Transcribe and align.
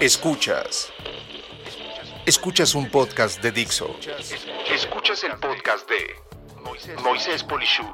Escuchas. 0.00 0.92
Escuchas 2.26 2.74
un 2.74 2.90
podcast 2.90 3.40
de 3.40 3.52
Dixo. 3.52 3.94
Escuchas 4.74 5.22
el 5.22 5.34
podcast 5.38 5.88
de 5.88 6.96
Moisés 7.04 7.44
Polishuk. 7.44 7.86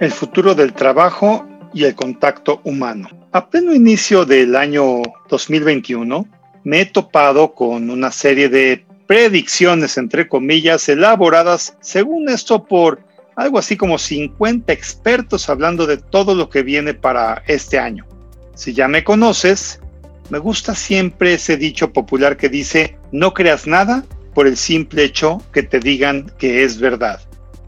El 0.00 0.10
futuro 0.10 0.54
del 0.54 0.72
trabajo 0.72 1.46
y 1.74 1.84
el 1.84 1.94
contacto 1.94 2.62
humano. 2.64 3.10
A 3.32 3.50
pleno 3.50 3.74
inicio 3.74 4.24
del 4.24 4.56
año 4.56 5.02
2021, 5.28 6.26
me 6.64 6.80
he 6.80 6.86
topado 6.86 7.54
con 7.54 7.90
una 7.90 8.10
serie 8.12 8.48
de 8.48 8.87
predicciones, 9.08 9.96
entre 9.96 10.28
comillas, 10.28 10.88
elaboradas, 10.88 11.76
según 11.80 12.28
esto, 12.28 12.64
por 12.64 13.00
algo 13.36 13.58
así 13.58 13.76
como 13.76 13.98
50 13.98 14.70
expertos 14.70 15.48
hablando 15.48 15.86
de 15.86 15.96
todo 15.96 16.34
lo 16.34 16.50
que 16.50 16.62
viene 16.62 16.92
para 16.92 17.42
este 17.46 17.78
año. 17.78 18.06
Si 18.54 18.74
ya 18.74 18.86
me 18.86 19.02
conoces, 19.02 19.80
me 20.28 20.38
gusta 20.38 20.74
siempre 20.74 21.34
ese 21.34 21.56
dicho 21.56 21.90
popular 21.90 22.36
que 22.36 22.50
dice, 22.50 22.98
no 23.10 23.32
creas 23.32 23.66
nada 23.66 24.04
por 24.34 24.46
el 24.46 24.58
simple 24.58 25.04
hecho 25.04 25.42
que 25.52 25.62
te 25.62 25.80
digan 25.80 26.30
que 26.38 26.62
es 26.62 26.78
verdad. 26.78 27.20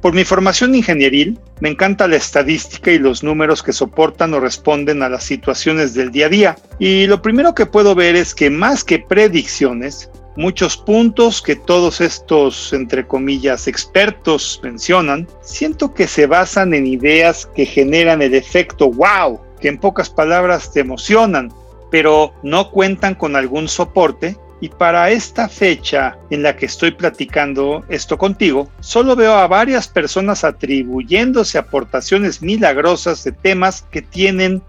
Por 0.02 0.12
mi 0.12 0.24
formación 0.24 0.74
ingenieril, 0.74 1.38
me 1.60 1.70
encanta 1.70 2.07
la 2.07 2.16
estadística 2.16 2.91
y 2.91 2.98
los 2.98 3.23
números 3.23 3.62
que 3.62 3.73
soportan 3.73 4.34
o 4.34 4.41
responden 4.41 5.02
a 5.02 5.09
las 5.09 5.24
situaciones 5.24 5.95
del 5.95 6.10
día 6.10 6.27
a 6.27 6.30
día. 6.30 6.57
Y 6.79 7.07
lo 7.07 7.23
primero 7.23 7.54
que 7.54 7.66
puedo 7.66 7.95
ver 7.95 8.16
es 8.16 8.34
que 8.34 8.51
más 8.51 8.82
que 8.82 8.98
predicciones, 8.98 10.10
muchos 10.41 10.77
puntos 10.77 11.43
que 11.43 11.55
todos 11.55 12.01
estos, 12.01 12.73
entre 12.73 13.07
comillas, 13.07 13.69
expertos 13.69 14.59
mencionan, 14.63 15.29
siento 15.43 15.93
que 15.93 16.09
se 16.09 16.27
basan 16.27 16.73
en 16.73 16.87
ideas 16.87 17.47
que 17.55 17.66
generan 17.66 18.23
el 18.23 18.35
efecto 18.35 18.91
wow, 18.91 19.38
que 19.60 19.69
en 19.69 19.79
pocas 19.79 20.09
palabras 20.09 20.73
te 20.73 20.80
emocionan, 20.80 21.52
pero 21.91 22.32
no 22.43 22.71
cuentan 22.71 23.15
con 23.15 23.37
algún 23.37 23.69
soporte 23.69 24.37
y 24.63 24.71
para 24.71 25.10
esta 25.10 25.49
fecha 25.49 26.19
en 26.30 26.43
la 26.43 26.57
que 26.57 26.66
estoy 26.66 26.93
platicando 26.93 27.85
esto 27.88 28.16
contigo, 28.16 28.71
solo 28.80 29.16
veo 29.16 29.35
a 29.35 29.47
varias 29.47 29.88
personas 29.88 30.45
atribuyéndose 30.45 31.59
aportaciones 31.59 32.41
milagrosas 32.41 33.25
de 33.25 33.32
temas 33.32 33.82
que 33.91 34.02
tienen 34.02 34.63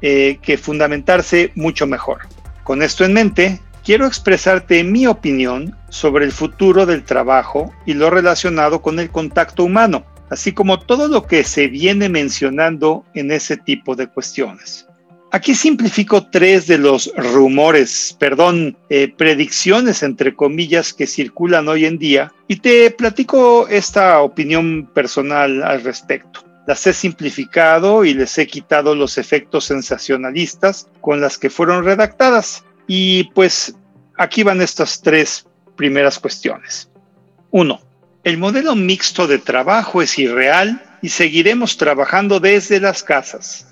eh, 0.00 0.38
que 0.40 0.56
fundamentarse 0.56 1.52
mucho 1.54 1.86
mejor. 1.86 2.20
Con 2.64 2.82
esto 2.82 3.04
en 3.04 3.14
mente, 3.14 3.60
quiero 3.88 4.06
expresarte 4.06 4.84
mi 4.84 5.06
opinión 5.06 5.74
sobre 5.88 6.26
el 6.26 6.32
futuro 6.32 6.84
del 6.84 7.04
trabajo 7.04 7.72
y 7.86 7.94
lo 7.94 8.10
relacionado 8.10 8.82
con 8.82 9.00
el 9.00 9.08
contacto 9.08 9.64
humano, 9.64 10.04
así 10.28 10.52
como 10.52 10.78
todo 10.78 11.08
lo 11.08 11.26
que 11.26 11.42
se 11.42 11.68
viene 11.68 12.10
mencionando 12.10 13.06
en 13.14 13.30
ese 13.30 13.56
tipo 13.56 13.96
de 13.96 14.06
cuestiones. 14.06 14.86
Aquí 15.30 15.54
simplifico 15.54 16.26
tres 16.26 16.66
de 16.66 16.76
los 16.76 17.10
rumores, 17.16 18.14
perdón, 18.20 18.76
eh, 18.90 19.10
predicciones 19.16 20.02
entre 20.02 20.36
comillas 20.36 20.92
que 20.92 21.06
circulan 21.06 21.66
hoy 21.66 21.86
en 21.86 21.96
día 21.96 22.30
y 22.46 22.56
te 22.56 22.90
platico 22.90 23.68
esta 23.68 24.20
opinión 24.20 24.90
personal 24.92 25.62
al 25.62 25.82
respecto. 25.82 26.44
Las 26.66 26.86
he 26.86 26.92
simplificado 26.92 28.04
y 28.04 28.12
les 28.12 28.36
he 28.36 28.46
quitado 28.46 28.94
los 28.94 29.16
efectos 29.16 29.64
sensacionalistas 29.64 30.88
con 31.00 31.22
las 31.22 31.38
que 31.38 31.48
fueron 31.48 31.86
redactadas. 31.86 32.64
Y 32.90 33.24
pues 33.34 33.77
aquí 34.18 34.42
van 34.42 34.60
estas 34.60 35.00
tres 35.00 35.46
primeras 35.76 36.18
cuestiones. 36.18 36.90
Uno, 37.50 37.80
el 38.24 38.36
modelo 38.36 38.74
mixto 38.74 39.26
de 39.26 39.38
trabajo 39.38 40.02
es 40.02 40.18
irreal 40.18 40.82
y 41.00 41.08
seguiremos 41.08 41.76
trabajando 41.76 42.40
desde 42.40 42.80
las 42.80 43.02
casas. 43.02 43.66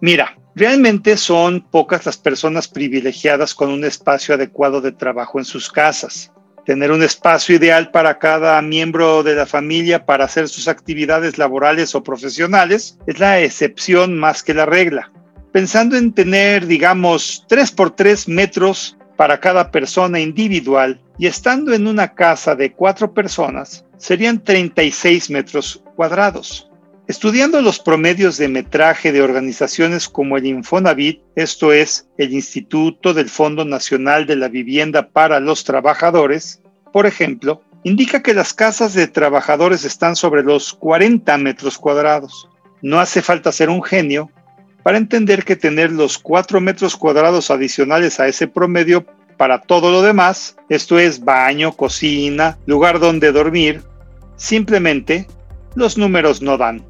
Mira, 0.00 0.36
Realmente 0.56 1.18
son 1.18 1.60
pocas 1.60 2.06
las 2.06 2.16
personas 2.16 2.66
privilegiadas 2.66 3.54
con 3.54 3.68
un 3.68 3.84
espacio 3.84 4.34
adecuado 4.34 4.80
de 4.80 4.90
trabajo 4.90 5.38
en 5.38 5.44
sus 5.44 5.70
casas. 5.70 6.32
Tener 6.64 6.92
un 6.92 7.02
espacio 7.02 7.56
ideal 7.56 7.90
para 7.90 8.18
cada 8.18 8.62
miembro 8.62 9.22
de 9.22 9.34
la 9.34 9.44
familia 9.44 10.06
para 10.06 10.24
hacer 10.24 10.48
sus 10.48 10.66
actividades 10.66 11.36
laborales 11.36 11.94
o 11.94 12.02
profesionales 12.02 12.96
es 13.06 13.18
la 13.18 13.38
excepción 13.42 14.16
más 14.16 14.42
que 14.42 14.54
la 14.54 14.64
regla. 14.64 15.12
Pensando 15.52 15.94
en 15.94 16.14
tener, 16.14 16.66
digamos, 16.66 17.44
3 17.50 17.72
por 17.72 17.90
3 17.90 18.26
metros 18.26 18.95
para 19.16 19.40
cada 19.40 19.70
persona 19.70 20.20
individual 20.20 21.00
y 21.18 21.26
estando 21.26 21.72
en 21.72 21.86
una 21.86 22.14
casa 22.14 22.54
de 22.54 22.72
cuatro 22.72 23.12
personas, 23.12 23.84
serían 23.96 24.42
36 24.42 25.30
metros 25.30 25.82
cuadrados. 25.96 26.70
Estudiando 27.08 27.62
los 27.62 27.78
promedios 27.78 28.36
de 28.36 28.48
metraje 28.48 29.12
de 29.12 29.22
organizaciones 29.22 30.08
como 30.08 30.36
el 30.36 30.46
Infonavit, 30.46 31.22
esto 31.36 31.72
es, 31.72 32.08
el 32.18 32.34
Instituto 32.34 33.14
del 33.14 33.30
Fondo 33.30 33.64
Nacional 33.64 34.26
de 34.26 34.36
la 34.36 34.48
Vivienda 34.48 35.08
para 35.08 35.38
los 35.38 35.62
Trabajadores, 35.62 36.60
por 36.92 37.06
ejemplo, 37.06 37.62
indica 37.84 38.22
que 38.22 38.34
las 38.34 38.52
casas 38.52 38.92
de 38.94 39.06
trabajadores 39.06 39.84
están 39.84 40.16
sobre 40.16 40.42
los 40.42 40.74
40 40.74 41.38
metros 41.38 41.78
cuadrados. 41.78 42.48
No 42.82 42.98
hace 42.98 43.22
falta 43.22 43.52
ser 43.52 43.70
un 43.70 43.84
genio 43.84 44.30
para 44.86 44.98
entender 44.98 45.44
que 45.44 45.56
tener 45.56 45.90
los 45.90 46.16
4 46.16 46.60
metros 46.60 46.94
cuadrados 46.94 47.50
adicionales 47.50 48.20
a 48.20 48.28
ese 48.28 48.46
promedio 48.46 49.04
para 49.36 49.60
todo 49.60 49.90
lo 49.90 50.00
demás, 50.00 50.54
esto 50.68 51.00
es 51.00 51.24
baño, 51.24 51.72
cocina, 51.72 52.56
lugar 52.66 53.00
donde 53.00 53.32
dormir, 53.32 53.82
simplemente 54.36 55.26
los 55.74 55.98
números 55.98 56.40
no 56.40 56.56
dan. 56.56 56.84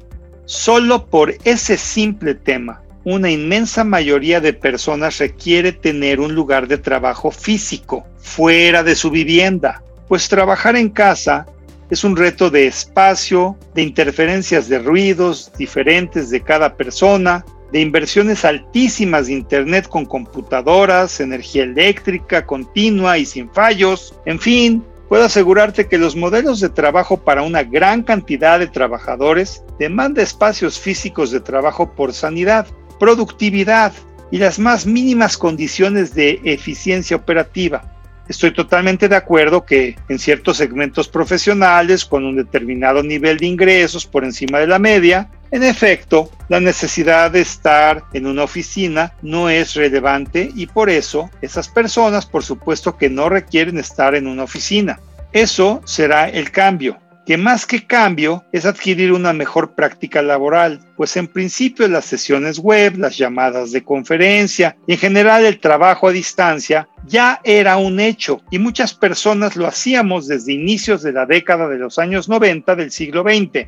Solo 0.45 1.07
por 1.07 1.33
ese 1.43 1.75
simple 1.75 2.35
tema, 2.35 2.83
una 3.03 3.31
inmensa 3.31 3.83
mayoría 3.83 4.41
de 4.41 4.53
personas 4.53 5.17
requiere 5.17 5.71
tener 5.71 6.19
un 6.19 6.35
lugar 6.35 6.67
de 6.67 6.77
trabajo 6.77 7.31
físico, 7.31 8.05
fuera 8.19 8.83
de 8.83 8.93
su 8.93 9.09
vivienda, 9.09 9.81
pues 10.07 10.29
trabajar 10.29 10.75
en 10.75 10.89
casa 10.89 11.47
es 11.89 12.03
un 12.03 12.15
reto 12.15 12.51
de 12.51 12.67
espacio, 12.67 13.57
de 13.73 13.81
interferencias 13.81 14.69
de 14.69 14.77
ruidos 14.77 15.51
diferentes 15.57 16.29
de 16.29 16.41
cada 16.41 16.75
persona, 16.75 17.43
de 17.71 17.81
inversiones 17.81 18.45
altísimas 18.45 19.27
de 19.27 19.33
Internet 19.33 19.87
con 19.87 20.05
computadoras, 20.05 21.19
energía 21.19 21.63
eléctrica 21.63 22.45
continua 22.45 23.17
y 23.17 23.25
sin 23.25 23.49
fallos, 23.49 24.15
en 24.25 24.39
fin, 24.39 24.83
Puedo 25.07 25.23
asegurarte 25.23 25.87
que 25.87 25.97
los 25.97 26.17
modelos 26.17 26.59
de 26.59 26.67
trabajo 26.67 27.15
para 27.17 27.41
una 27.41 27.63
gran 27.63 28.03
cantidad 28.03 28.59
de 28.59 28.67
trabajadores 28.67 29.63
demanda 29.79 30.21
espacios 30.21 30.77
físicos 30.77 31.31
de 31.31 31.39
trabajo 31.39 31.93
por 31.93 32.11
sanidad, 32.13 32.67
productividad 32.99 33.93
y 34.31 34.37
las 34.37 34.59
más 34.59 34.85
mínimas 34.85 35.37
condiciones 35.37 36.13
de 36.13 36.41
eficiencia 36.43 37.15
operativa. 37.15 37.93
Estoy 38.27 38.51
totalmente 38.51 39.07
de 39.07 39.15
acuerdo 39.15 39.63
que 39.63 39.95
en 40.09 40.19
ciertos 40.19 40.57
segmentos 40.57 41.07
profesionales 41.07 42.03
con 42.03 42.25
un 42.25 42.35
determinado 42.35 43.01
nivel 43.01 43.37
de 43.37 43.45
ingresos 43.45 44.05
por 44.05 44.25
encima 44.25 44.59
de 44.59 44.67
la 44.67 44.79
media, 44.79 45.31
en 45.51 45.63
efecto, 45.63 46.31
la 46.49 46.59
necesidad 46.59 47.31
de 47.31 47.41
estar 47.41 48.03
en 48.13 48.27
una 48.27 48.43
oficina 48.43 49.13
no 49.21 49.49
es 49.49 49.75
relevante 49.75 50.51
y 50.55 50.67
por 50.67 50.89
eso 50.89 51.29
esas 51.41 51.69
personas 51.69 52.25
por 52.25 52.43
supuesto 52.43 52.97
que 52.97 53.09
no 53.09 53.29
requieren 53.29 53.77
estar 53.77 54.15
en 54.15 54.27
una 54.27 54.43
oficina. 54.43 54.99
Eso 55.33 55.81
será 55.85 56.29
el 56.29 56.51
cambio 56.51 56.97
que 57.27 57.35
más 57.37 57.65
que 57.65 57.85
cambio 57.85 58.45
es 58.53 58.65
adquirir 58.65 59.11
una 59.11 59.33
mejor 59.33 59.75
práctica 59.75 60.21
laboral, 60.21 60.79
pues 60.95 61.17
en 61.17 61.27
principio 61.27 61.85
las 61.89 62.05
sesiones 62.05 62.57
web, 62.57 62.95
las 62.97 63.17
llamadas 63.17 63.73
de 63.73 63.83
conferencia 63.83 64.77
y 64.87 64.93
en 64.93 64.97
general 64.97 65.45
el 65.45 65.59
trabajo 65.59 66.07
a 66.07 66.13
distancia 66.13 66.87
ya 67.05 67.41
era 67.43 67.75
un 67.75 67.99
hecho 67.99 68.39
y 68.49 68.59
muchas 68.59 68.93
personas 68.93 69.57
lo 69.57 69.67
hacíamos 69.67 70.27
desde 70.27 70.53
inicios 70.53 71.03
de 71.03 71.11
la 71.11 71.25
década 71.25 71.67
de 71.67 71.77
los 71.77 71.99
años 71.99 72.29
90 72.29 72.77
del 72.77 72.91
siglo 72.91 73.23
XX. 73.23 73.67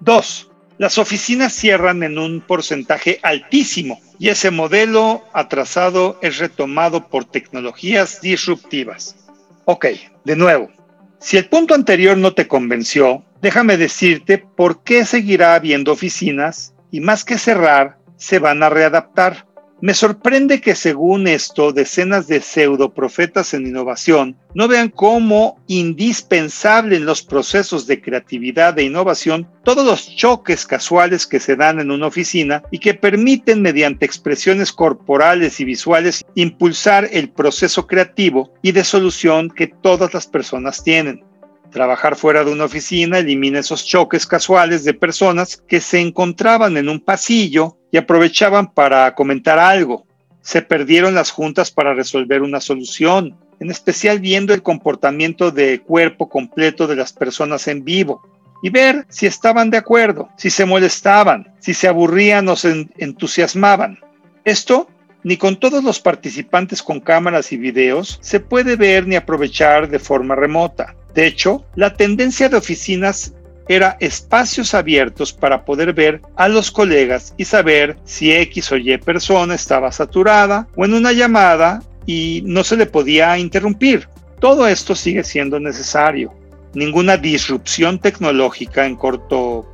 2. 0.00 0.50
Las 0.78 0.96
oficinas 0.96 1.52
cierran 1.52 2.04
en 2.04 2.18
un 2.18 2.40
porcentaje 2.40 3.18
altísimo 3.24 4.00
y 4.20 4.28
ese 4.28 4.52
modelo 4.52 5.24
atrasado 5.32 6.20
es 6.22 6.38
retomado 6.38 7.08
por 7.08 7.24
tecnologías 7.24 8.20
disruptivas. 8.20 9.16
Ok, 9.64 9.86
de 10.24 10.36
nuevo, 10.36 10.70
si 11.18 11.36
el 11.36 11.48
punto 11.48 11.74
anterior 11.74 12.16
no 12.16 12.32
te 12.32 12.46
convenció, 12.46 13.24
déjame 13.42 13.76
decirte 13.76 14.38
por 14.38 14.84
qué 14.84 15.04
seguirá 15.04 15.56
habiendo 15.56 15.90
oficinas 15.90 16.74
y 16.92 17.00
más 17.00 17.24
que 17.24 17.38
cerrar, 17.38 17.98
se 18.16 18.38
van 18.38 18.62
a 18.62 18.70
readaptar. 18.70 19.47
Me 19.80 19.94
sorprende 19.94 20.60
que 20.60 20.74
según 20.74 21.28
esto, 21.28 21.72
decenas 21.72 22.26
de 22.26 22.40
pseudoprofetas 22.40 23.54
en 23.54 23.64
innovación 23.64 24.36
no 24.52 24.66
vean 24.66 24.88
como 24.88 25.60
indispensable 25.68 26.96
en 26.96 27.06
los 27.06 27.22
procesos 27.22 27.86
de 27.86 28.02
creatividad 28.02 28.76
e 28.76 28.82
innovación 28.82 29.48
todos 29.62 29.86
los 29.86 30.16
choques 30.16 30.66
casuales 30.66 31.28
que 31.28 31.38
se 31.38 31.54
dan 31.54 31.78
en 31.78 31.92
una 31.92 32.08
oficina 32.08 32.64
y 32.72 32.80
que 32.80 32.94
permiten 32.94 33.62
mediante 33.62 34.04
expresiones 34.04 34.72
corporales 34.72 35.60
y 35.60 35.64
visuales 35.64 36.24
impulsar 36.34 37.08
el 37.12 37.30
proceso 37.30 37.86
creativo 37.86 38.52
y 38.62 38.72
de 38.72 38.82
solución 38.82 39.48
que 39.48 39.68
todas 39.68 40.12
las 40.12 40.26
personas 40.26 40.82
tienen. 40.82 41.22
Trabajar 41.70 42.16
fuera 42.16 42.44
de 42.44 42.52
una 42.52 42.64
oficina 42.64 43.18
elimina 43.18 43.58
esos 43.58 43.84
choques 43.84 44.26
casuales 44.26 44.84
de 44.84 44.94
personas 44.94 45.56
que 45.56 45.80
se 45.80 46.00
encontraban 46.00 46.76
en 46.76 46.88
un 46.88 47.00
pasillo 47.00 47.76
y 47.90 47.98
aprovechaban 47.98 48.72
para 48.72 49.14
comentar 49.14 49.58
algo. 49.58 50.06
Se 50.40 50.62
perdieron 50.62 51.14
las 51.14 51.30
juntas 51.30 51.70
para 51.70 51.92
resolver 51.92 52.42
una 52.42 52.60
solución, 52.60 53.36
en 53.60 53.70
especial 53.70 54.20
viendo 54.20 54.54
el 54.54 54.62
comportamiento 54.62 55.50
de 55.50 55.80
cuerpo 55.80 56.28
completo 56.28 56.86
de 56.86 56.96
las 56.96 57.12
personas 57.12 57.68
en 57.68 57.84
vivo 57.84 58.22
y 58.62 58.70
ver 58.70 59.06
si 59.08 59.26
estaban 59.26 59.70
de 59.70 59.76
acuerdo, 59.76 60.30
si 60.36 60.50
se 60.50 60.64
molestaban, 60.64 61.54
si 61.58 61.74
se 61.74 61.86
aburrían 61.86 62.48
o 62.48 62.56
se 62.56 62.88
entusiasmaban. 62.96 63.98
Esto 64.44 64.88
ni 65.22 65.36
con 65.36 65.56
todos 65.56 65.84
los 65.84 66.00
participantes 66.00 66.82
con 66.82 67.00
cámaras 67.00 67.52
y 67.52 67.56
videos 67.56 68.18
se 68.22 68.40
puede 68.40 68.76
ver 68.76 69.06
ni 69.06 69.16
aprovechar 69.16 69.88
de 69.88 69.98
forma 69.98 70.34
remota. 70.34 70.94
De 71.14 71.26
hecho, 71.26 71.64
la 71.74 71.94
tendencia 71.94 72.48
de 72.48 72.56
oficinas 72.56 73.34
era 73.68 73.96
espacios 74.00 74.74
abiertos 74.74 75.32
para 75.32 75.64
poder 75.64 75.92
ver 75.92 76.22
a 76.36 76.48
los 76.48 76.70
colegas 76.70 77.34
y 77.36 77.44
saber 77.44 77.96
si 78.04 78.32
X 78.32 78.72
o 78.72 78.76
Y 78.76 78.96
persona 78.98 79.54
estaba 79.54 79.92
saturada 79.92 80.66
o 80.74 80.84
en 80.84 80.94
una 80.94 81.12
llamada 81.12 81.82
y 82.06 82.42
no 82.46 82.64
se 82.64 82.76
le 82.76 82.86
podía 82.86 83.38
interrumpir. 83.38 84.08
Todo 84.40 84.66
esto 84.66 84.94
sigue 84.94 85.24
siendo 85.24 85.60
necesario. 85.60 86.32
Ninguna 86.74 87.16
disrupción 87.16 87.98
tecnológica 87.98 88.86
en 88.86 88.96
corto 88.96 89.70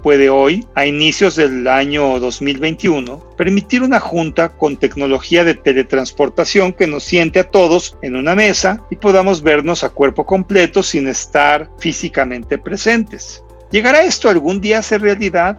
puede 0.00 0.30
hoy, 0.30 0.64
a 0.76 0.86
inicios 0.86 1.34
del 1.34 1.66
año 1.66 2.20
2021, 2.20 3.34
permitir 3.36 3.82
una 3.82 3.98
junta 3.98 4.50
con 4.50 4.76
tecnología 4.76 5.42
de 5.42 5.54
teletransportación 5.54 6.72
que 6.72 6.86
nos 6.86 7.02
siente 7.02 7.40
a 7.40 7.50
todos 7.50 7.96
en 8.02 8.14
una 8.14 8.36
mesa 8.36 8.80
y 8.90 8.96
podamos 8.96 9.42
vernos 9.42 9.82
a 9.82 9.88
cuerpo 9.88 10.24
completo 10.24 10.84
sin 10.84 11.08
estar 11.08 11.68
físicamente 11.80 12.58
presentes. 12.58 13.42
¿Llegará 13.72 14.02
esto 14.02 14.28
algún 14.28 14.60
día 14.60 14.78
a 14.78 14.82
ser 14.82 15.02
realidad? 15.02 15.58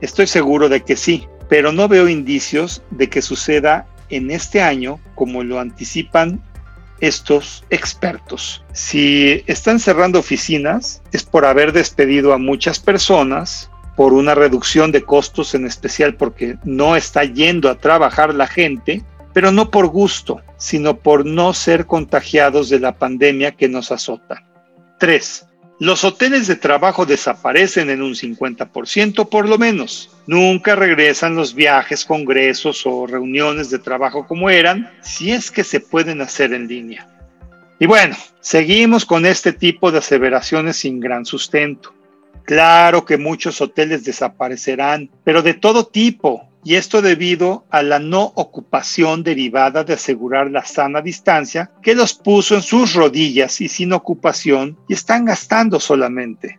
Estoy 0.00 0.28
seguro 0.28 0.68
de 0.68 0.82
que 0.82 0.94
sí, 0.94 1.26
pero 1.48 1.72
no 1.72 1.88
veo 1.88 2.08
indicios 2.08 2.82
de 2.90 3.08
que 3.08 3.20
suceda 3.20 3.88
en 4.10 4.30
este 4.30 4.62
año 4.62 5.00
como 5.16 5.42
lo 5.42 5.58
anticipan 5.58 6.40
estos 7.00 7.64
expertos. 7.70 8.64
Si 8.72 9.42
están 9.46 9.78
cerrando 9.78 10.18
oficinas 10.18 11.02
es 11.12 11.24
por 11.24 11.44
haber 11.44 11.72
despedido 11.72 12.32
a 12.32 12.38
muchas 12.38 12.78
personas, 12.78 13.70
por 13.96 14.12
una 14.12 14.34
reducción 14.34 14.92
de 14.92 15.02
costos 15.02 15.54
en 15.54 15.66
especial 15.66 16.14
porque 16.16 16.56
no 16.64 16.96
está 16.96 17.24
yendo 17.24 17.68
a 17.68 17.76
trabajar 17.76 18.34
la 18.34 18.46
gente, 18.46 19.04
pero 19.32 19.52
no 19.52 19.70
por 19.70 19.88
gusto, 19.88 20.40
sino 20.56 20.96
por 20.96 21.26
no 21.26 21.52
ser 21.52 21.86
contagiados 21.86 22.68
de 22.68 22.80
la 22.80 22.96
pandemia 22.96 23.52
que 23.52 23.68
nos 23.68 23.92
azota. 23.92 24.44
3. 24.98 25.46
Los 25.80 26.04
hoteles 26.04 26.46
de 26.46 26.54
trabajo 26.54 27.04
desaparecen 27.04 27.90
en 27.90 28.00
un 28.00 28.14
50% 28.14 29.28
por 29.28 29.48
lo 29.48 29.58
menos. 29.58 30.10
Nunca 30.26 30.76
regresan 30.76 31.34
los 31.34 31.54
viajes, 31.54 32.04
congresos 32.04 32.86
o 32.86 33.06
reuniones 33.06 33.70
de 33.70 33.80
trabajo 33.80 34.26
como 34.26 34.50
eran, 34.50 34.92
si 35.02 35.32
es 35.32 35.50
que 35.50 35.64
se 35.64 35.80
pueden 35.80 36.20
hacer 36.20 36.52
en 36.52 36.68
línea. 36.68 37.08
Y 37.80 37.86
bueno, 37.86 38.16
seguimos 38.40 39.04
con 39.04 39.26
este 39.26 39.52
tipo 39.52 39.90
de 39.90 39.98
aseveraciones 39.98 40.76
sin 40.76 41.00
gran 41.00 41.26
sustento. 41.26 41.92
Claro 42.44 43.04
que 43.04 43.18
muchos 43.18 43.60
hoteles 43.60 44.04
desaparecerán, 44.04 45.10
pero 45.24 45.42
de 45.42 45.54
todo 45.54 45.86
tipo, 45.86 46.48
y 46.64 46.76
esto 46.76 47.02
debido 47.02 47.66
a 47.70 47.82
la 47.82 47.98
no 47.98 48.32
ocupación 48.34 49.22
derivada 49.22 49.84
de 49.84 49.92
asegurar 49.94 50.50
la 50.50 50.64
sana 50.64 51.02
distancia 51.02 51.70
que 51.82 51.94
los 51.94 52.14
puso 52.14 52.54
en 52.56 52.62
sus 52.62 52.94
rodillas 52.94 53.60
y 53.60 53.68
sin 53.68 53.92
ocupación 53.92 54.78
y 54.88 54.94
están 54.94 55.26
gastando 55.26 55.78
solamente. 55.78 56.58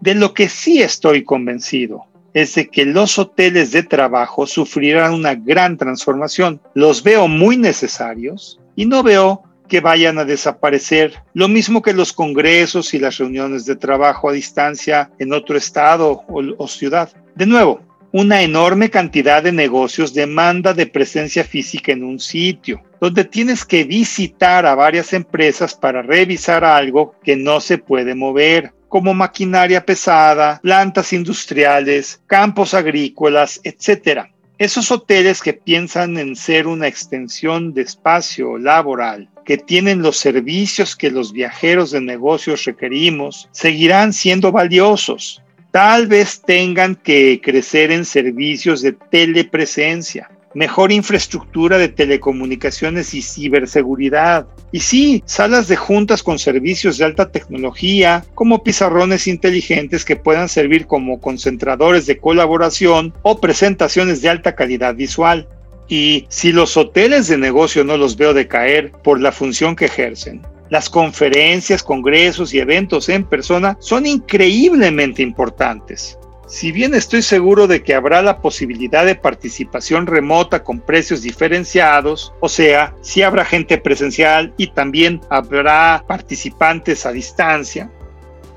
De 0.00 0.14
lo 0.14 0.32
que 0.32 0.48
sí 0.48 0.82
estoy 0.82 1.22
convencido 1.22 2.06
es 2.34 2.54
de 2.54 2.68
que 2.68 2.86
los 2.86 3.18
hoteles 3.18 3.72
de 3.72 3.82
trabajo 3.82 4.46
sufrirán 4.46 5.12
una 5.12 5.34
gran 5.34 5.76
transformación. 5.76 6.60
Los 6.74 7.02
veo 7.02 7.28
muy 7.28 7.58
necesarios 7.58 8.58
y 8.74 8.86
no 8.86 9.02
veo 9.02 9.42
que 9.68 9.80
vayan 9.80 10.18
a 10.18 10.24
desaparecer, 10.24 11.14
lo 11.34 11.48
mismo 11.48 11.80
que 11.80 11.92
los 11.92 12.12
congresos 12.12 12.92
y 12.94 12.98
las 12.98 13.18
reuniones 13.18 13.64
de 13.64 13.76
trabajo 13.76 14.28
a 14.28 14.32
distancia 14.32 15.10
en 15.18 15.32
otro 15.32 15.56
estado 15.56 16.24
o, 16.28 16.42
o 16.58 16.68
ciudad. 16.68 17.10
De 17.36 17.46
nuevo, 17.46 17.80
una 18.12 18.42
enorme 18.42 18.90
cantidad 18.90 19.42
de 19.42 19.52
negocios 19.52 20.12
demanda 20.12 20.74
de 20.74 20.86
presencia 20.86 21.44
física 21.44 21.92
en 21.92 22.04
un 22.04 22.20
sitio, 22.20 22.82
donde 23.00 23.24
tienes 23.24 23.64
que 23.64 23.84
visitar 23.84 24.66
a 24.66 24.74
varias 24.74 25.14
empresas 25.14 25.74
para 25.74 26.02
revisar 26.02 26.62
algo 26.62 27.14
que 27.24 27.36
no 27.36 27.58
se 27.58 27.78
puede 27.78 28.14
mover, 28.14 28.74
como 28.88 29.14
maquinaria 29.14 29.86
pesada, 29.86 30.60
plantas 30.62 31.14
industriales, 31.14 32.20
campos 32.26 32.74
agrícolas, 32.74 33.58
etc. 33.64 34.26
Esos 34.58 34.90
hoteles 34.90 35.40
que 35.40 35.54
piensan 35.54 36.18
en 36.18 36.36
ser 36.36 36.66
una 36.66 36.88
extensión 36.88 37.72
de 37.72 37.80
espacio 37.80 38.58
laboral, 38.58 39.30
que 39.46 39.56
tienen 39.56 40.02
los 40.02 40.18
servicios 40.18 40.94
que 40.94 41.10
los 41.10 41.32
viajeros 41.32 41.92
de 41.92 42.02
negocios 42.02 42.66
requerimos, 42.66 43.48
seguirán 43.52 44.12
siendo 44.12 44.52
valiosos, 44.52 45.42
Tal 45.72 46.06
vez 46.06 46.42
tengan 46.42 46.94
que 46.94 47.40
crecer 47.42 47.90
en 47.92 48.04
servicios 48.04 48.82
de 48.82 48.92
telepresencia, 48.92 50.30
mejor 50.52 50.92
infraestructura 50.92 51.78
de 51.78 51.88
telecomunicaciones 51.88 53.14
y 53.14 53.22
ciberseguridad. 53.22 54.46
Y 54.70 54.80
sí, 54.80 55.22
salas 55.24 55.68
de 55.68 55.76
juntas 55.76 56.22
con 56.22 56.38
servicios 56.38 56.98
de 56.98 57.06
alta 57.06 57.32
tecnología, 57.32 58.22
como 58.34 58.62
pizarrones 58.62 59.26
inteligentes 59.26 60.04
que 60.04 60.16
puedan 60.16 60.50
servir 60.50 60.86
como 60.86 61.22
concentradores 61.22 62.04
de 62.04 62.18
colaboración 62.18 63.14
o 63.22 63.40
presentaciones 63.40 64.20
de 64.20 64.28
alta 64.28 64.54
calidad 64.54 64.94
visual. 64.94 65.48
Y 65.88 66.26
si 66.28 66.52
los 66.52 66.76
hoteles 66.76 67.28
de 67.28 67.38
negocio 67.38 67.82
no 67.82 67.96
los 67.96 68.18
veo 68.18 68.34
decaer 68.34 68.92
por 69.02 69.22
la 69.22 69.32
función 69.32 69.74
que 69.74 69.86
ejercen, 69.86 70.42
las 70.72 70.88
conferencias, 70.88 71.82
congresos 71.82 72.54
y 72.54 72.58
eventos 72.58 73.10
en 73.10 73.24
persona 73.24 73.76
son 73.78 74.06
increíblemente 74.06 75.20
importantes. 75.20 76.18
Si 76.48 76.72
bien 76.72 76.94
estoy 76.94 77.20
seguro 77.20 77.66
de 77.66 77.82
que 77.82 77.94
habrá 77.94 78.22
la 78.22 78.40
posibilidad 78.40 79.04
de 79.04 79.14
participación 79.14 80.06
remota 80.06 80.64
con 80.64 80.80
precios 80.80 81.20
diferenciados, 81.20 82.32
o 82.40 82.48
sea, 82.48 82.94
si 83.02 83.20
habrá 83.20 83.44
gente 83.44 83.76
presencial 83.76 84.54
y 84.56 84.68
también 84.68 85.20
habrá 85.28 86.06
participantes 86.08 87.04
a 87.04 87.12
distancia, 87.12 87.90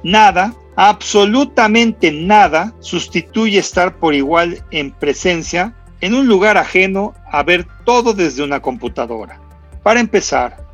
nada, 0.01 0.56
absolutamente 0.77 2.13
nada, 2.13 2.74
sustituye 2.79 3.60
estar 3.60 3.98
por 3.98 4.15
igual 4.15 4.63
en 4.72 4.91
presencia 4.91 5.75
en 6.00 6.13
un 6.13 6.27
lugar 6.27 6.55
ajeno 6.57 7.13
a 7.29 7.43
ver 7.43 7.67
todo 7.84 8.13
desde 8.13 8.41
una 8.41 8.62
computadora. 8.62 9.41
Para 9.84 10.00
empezar, 10.00 10.64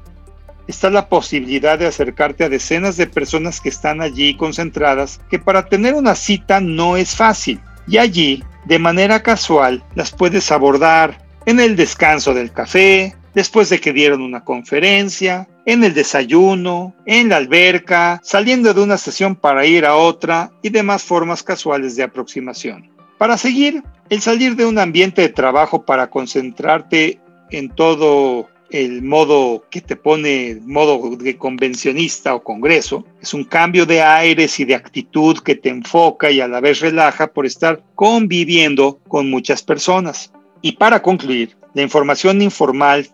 está 0.71 0.89
la 0.89 1.07
posibilidad 1.07 1.77
de 1.77 1.85
acercarte 1.85 2.43
a 2.43 2.49
decenas 2.49 2.97
de 2.97 3.07
personas 3.07 3.61
que 3.61 3.69
están 3.69 4.01
allí 4.01 4.35
concentradas, 4.35 5.21
que 5.29 5.37
para 5.37 5.67
tener 5.67 5.93
una 5.93 6.15
cita 6.15 6.59
no 6.59 6.97
es 6.97 7.15
fácil. 7.15 7.59
Y 7.87 7.97
allí, 7.97 8.43
de 8.65 8.79
manera 8.79 9.21
casual, 9.21 9.83
las 9.95 10.11
puedes 10.11 10.51
abordar 10.51 11.25
en 11.45 11.59
el 11.59 11.75
descanso 11.75 12.33
del 12.33 12.51
café, 12.51 13.15
después 13.33 13.69
de 13.69 13.79
que 13.79 13.93
dieron 13.93 14.21
una 14.21 14.43
conferencia, 14.43 15.47
en 15.65 15.83
el 15.83 15.93
desayuno, 15.93 16.95
en 17.05 17.29
la 17.29 17.37
alberca, 17.37 18.19
saliendo 18.23 18.73
de 18.73 18.81
una 18.81 18.97
sesión 18.97 19.35
para 19.35 19.65
ir 19.65 19.85
a 19.85 19.95
otra 19.95 20.51
y 20.61 20.69
demás 20.69 21.03
formas 21.03 21.43
casuales 21.43 21.95
de 21.95 22.03
aproximación. 22.03 22.89
Para 23.17 23.37
seguir, 23.37 23.83
el 24.09 24.21
salir 24.21 24.55
de 24.55 24.65
un 24.65 24.79
ambiente 24.79 25.21
de 25.21 25.29
trabajo 25.29 25.85
para 25.85 26.09
concentrarte 26.09 27.19
en 27.51 27.69
todo 27.69 28.49
el 28.71 29.01
modo 29.01 29.65
que 29.69 29.81
te 29.81 29.95
pone 29.95 30.57
modo 30.63 31.15
de 31.17 31.37
convencionista 31.37 32.33
o 32.33 32.43
congreso. 32.43 33.05
Es 33.21 33.33
un 33.33 33.43
cambio 33.43 33.85
de 33.85 34.01
aires 34.01 34.59
y 34.59 34.65
de 34.65 34.75
actitud 34.75 35.37
que 35.39 35.55
te 35.55 35.69
enfoca 35.69 36.31
y 36.31 36.39
a 36.39 36.47
la 36.47 36.61
vez 36.61 36.79
relaja 36.79 37.27
por 37.27 37.45
estar 37.45 37.83
conviviendo 37.95 38.99
con 39.07 39.29
muchas 39.29 39.61
personas. 39.61 40.31
Y 40.61 40.73
para 40.73 41.01
concluir, 41.01 41.57
la 41.73 41.81
información 41.81 42.41
informal 42.41 43.07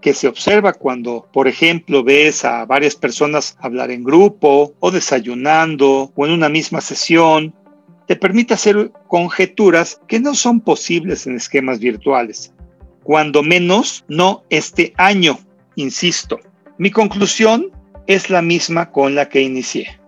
que 0.00 0.14
se 0.14 0.28
observa 0.28 0.72
cuando, 0.72 1.28
por 1.32 1.48
ejemplo, 1.48 2.02
ves 2.02 2.44
a 2.44 2.64
varias 2.64 2.94
personas 2.94 3.56
hablar 3.60 3.90
en 3.90 4.04
grupo 4.04 4.74
o 4.80 4.90
desayunando 4.90 6.12
o 6.14 6.26
en 6.26 6.32
una 6.32 6.48
misma 6.48 6.80
sesión, 6.80 7.52
te 8.06 8.16
permite 8.16 8.54
hacer 8.54 8.90
conjeturas 9.08 10.00
que 10.08 10.20
no 10.20 10.34
son 10.34 10.60
posibles 10.60 11.26
en 11.26 11.36
esquemas 11.36 11.80
virtuales 11.80 12.52
cuando 13.02 13.42
menos 13.42 14.04
no 14.08 14.44
este 14.50 14.92
año, 14.96 15.38
insisto. 15.76 16.40
Mi 16.78 16.90
conclusión 16.90 17.70
es 18.06 18.30
la 18.30 18.42
misma 18.42 18.90
con 18.90 19.14
la 19.14 19.28
que 19.28 19.40
inicié. 19.40 20.00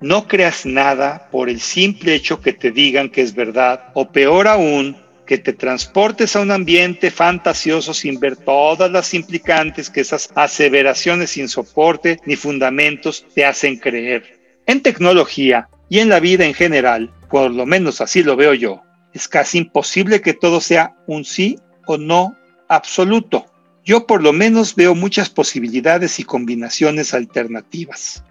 No 0.00 0.28
creas 0.28 0.64
nada 0.64 1.28
por 1.30 1.48
el 1.48 1.60
simple 1.60 2.14
hecho 2.14 2.40
que 2.40 2.52
te 2.52 2.70
digan 2.70 3.10
que 3.10 3.22
es 3.22 3.34
verdad 3.34 3.90
o 3.94 4.10
peor 4.10 4.46
aún, 4.46 4.96
que 5.26 5.38
te 5.38 5.52
transportes 5.52 6.36
a 6.36 6.40
un 6.40 6.50
ambiente 6.50 7.10
fantasioso 7.10 7.92
sin 7.92 8.18
ver 8.18 8.36
todas 8.36 8.90
las 8.90 9.12
implicantes 9.12 9.90
que 9.90 10.00
esas 10.00 10.30
aseveraciones 10.34 11.30
sin 11.30 11.48
soporte 11.48 12.18
ni 12.24 12.36
fundamentos 12.36 13.26
te 13.34 13.44
hacen 13.44 13.76
creer. 13.76 14.38
En 14.66 14.80
tecnología 14.80 15.68
y 15.90 15.98
en 15.98 16.08
la 16.08 16.20
vida 16.20 16.46
en 16.46 16.54
general, 16.54 17.12
por 17.28 17.50
lo 17.50 17.66
menos 17.66 18.00
así 18.00 18.22
lo 18.22 18.36
veo 18.36 18.54
yo, 18.54 18.82
es 19.12 19.28
casi 19.28 19.58
imposible 19.58 20.20
que 20.20 20.32
todo 20.32 20.60
sea 20.60 20.94
un 21.06 21.24
sí 21.24 21.58
o 21.88 21.98
no 21.98 22.36
absoluto. 22.68 23.46
Yo 23.84 24.06
por 24.06 24.22
lo 24.22 24.32
menos 24.32 24.74
veo 24.74 24.94
muchas 24.94 25.30
posibilidades 25.30 26.20
y 26.20 26.24
combinaciones 26.24 27.14
alternativas. 27.14 28.22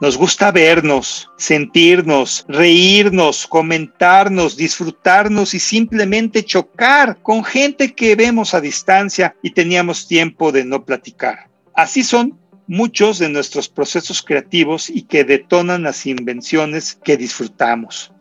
Nos 0.00 0.16
gusta 0.16 0.50
vernos, 0.52 1.30
sentirnos, 1.38 2.44
reírnos, 2.48 3.46
comentarnos, 3.46 4.56
disfrutarnos 4.56 5.54
y 5.54 5.58
simplemente 5.58 6.44
chocar 6.44 7.18
con 7.22 7.44
gente 7.44 7.94
que 7.94 8.14
vemos 8.14 8.52
a 8.52 8.60
distancia 8.60 9.34
y 9.42 9.50
teníamos 9.50 10.06
tiempo 10.06 10.52
de 10.52 10.64
no 10.64 10.84
platicar. 10.84 11.48
Así 11.74 12.04
son 12.04 12.38
muchos 12.66 13.18
de 13.18 13.30
nuestros 13.30 13.68
procesos 13.68 14.22
creativos 14.22 14.90
y 14.90 15.02
que 15.02 15.24
detonan 15.24 15.84
las 15.84 16.04
invenciones 16.04 16.98
que 17.02 17.16
disfrutamos. 17.16 18.12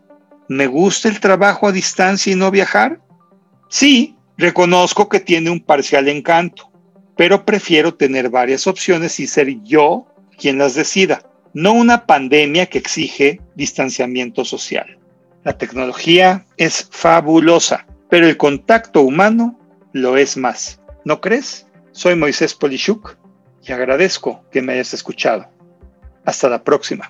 ¿Me 0.47 0.67
gusta 0.67 1.09
el 1.09 1.19
trabajo 1.19 1.67
a 1.67 1.71
distancia 1.71 2.31
y 2.31 2.35
no 2.35 2.51
viajar? 2.51 3.01
Sí, 3.67 4.14
reconozco 4.37 5.09
que 5.09 5.19
tiene 5.19 5.49
un 5.49 5.59
parcial 5.59 6.07
encanto, 6.07 6.71
pero 7.15 7.45
prefiero 7.45 7.93
tener 7.93 8.29
varias 8.29 8.67
opciones 8.67 9.19
y 9.19 9.27
ser 9.27 9.61
yo 9.63 10.07
quien 10.37 10.57
las 10.57 10.75
decida 10.75 11.21
no 11.55 11.71
una 11.71 12.05
pandemia 12.05 12.65
que 12.65 12.77
exige 12.77 13.39
distanciamiento 13.55 14.43
social. 14.43 14.99
La 15.45 15.57
tecnología 15.57 16.45
es 16.57 16.89
fabulosa, 16.91 17.87
pero 18.09 18.27
el 18.27 18.35
contacto 18.35 19.01
humano 19.01 19.57
lo 19.93 20.17
es 20.17 20.35
más. 20.35 20.81
¿No 21.05 21.21
crees? 21.21 21.65
Soy 21.93 22.15
Moisés 22.15 22.53
Polishuk 22.53 23.17
y 23.63 23.71
agradezco 23.71 24.43
que 24.51 24.61
me 24.61 24.73
hayas 24.73 24.93
escuchado. 24.93 25.47
Hasta 26.25 26.49
la 26.49 26.61
próxima. 26.61 27.09